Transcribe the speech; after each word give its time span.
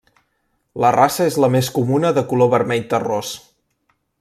La 0.83 0.89
raça 0.95 1.27
és 1.31 1.37
la 1.43 1.49
més 1.57 1.69
comuna 1.77 2.11
de 2.19 2.25
color 2.33 2.51
vermell 2.55 2.89
terrós. 2.95 3.37